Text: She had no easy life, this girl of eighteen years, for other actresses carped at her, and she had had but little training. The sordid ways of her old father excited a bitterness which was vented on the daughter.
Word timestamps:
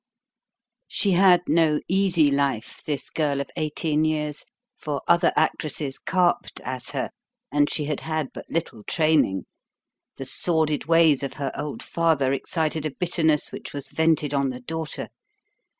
She 0.87 1.11
had 1.11 1.41
no 1.47 1.79
easy 1.87 2.31
life, 2.31 2.81
this 2.83 3.11
girl 3.11 3.39
of 3.39 3.51
eighteen 3.55 4.03
years, 4.03 4.45
for 4.75 5.03
other 5.07 5.31
actresses 5.35 5.99
carped 5.99 6.59
at 6.61 6.89
her, 6.89 7.11
and 7.51 7.69
she 7.69 7.85
had 7.85 7.99
had 7.99 8.29
but 8.33 8.47
little 8.49 8.83
training. 8.85 9.45
The 10.17 10.25
sordid 10.25 10.85
ways 10.85 11.21
of 11.21 11.33
her 11.33 11.51
old 11.55 11.83
father 11.83 12.33
excited 12.33 12.83
a 12.83 12.89
bitterness 12.99 13.51
which 13.51 13.73
was 13.75 13.89
vented 13.91 14.33
on 14.33 14.49
the 14.49 14.61
daughter. 14.61 15.09